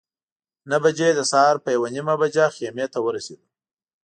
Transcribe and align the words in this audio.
نهه 0.69 0.79
بجې 0.83 1.09
د 1.15 1.19
سهار 1.31 1.55
په 1.63 1.69
یوه 1.75 1.87
نیمه 1.95 2.15
بجه 2.21 2.45
خیمې 2.55 2.85
ته 2.93 2.99
ورسېدو. 3.05 3.45